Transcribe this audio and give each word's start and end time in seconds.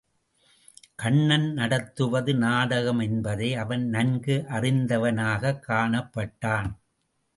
கண்ணன் 0.95 1.53
நடத்துவது 1.53 2.33
நாடகம் 2.35 2.99
என்பதை 2.99 3.55
அவன் 3.55 3.87
நன்கு 3.89 4.45
அறிந்தவனாகக் 4.49 5.61
காணப்பட்டான். 5.67 6.71